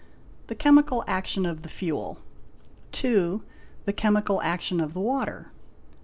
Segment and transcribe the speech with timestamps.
[0.47, 2.17] The chemical action of the fuel.
[2.91, 3.43] 8B.
[3.85, 5.51] The chemical action of the water.